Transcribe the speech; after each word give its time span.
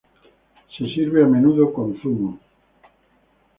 Se 0.75 0.85
sirve 0.87 1.23
a 1.23 1.27
menudo 1.27 1.71
con 1.71 1.95
zumo. 2.01 2.39